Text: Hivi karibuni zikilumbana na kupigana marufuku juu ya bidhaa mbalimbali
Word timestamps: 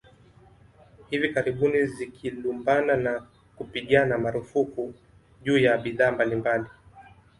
Hivi 1.09 1.29
karibuni 1.33 1.85
zikilumbana 1.87 2.97
na 2.97 3.27
kupigana 3.55 4.17
marufuku 4.17 4.93
juu 5.43 5.57
ya 5.57 5.77
bidhaa 5.77 6.11
mbalimbali 6.11 6.65